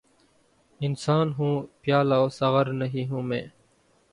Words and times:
انسان 0.81 1.27
ہوں‘ 1.37 1.53
پیالہ 1.81 2.15
و 2.15 2.29
ساغر 2.29 2.71
نہیں 2.73 3.09
ہوں 3.09 3.21
میں! 3.21 3.43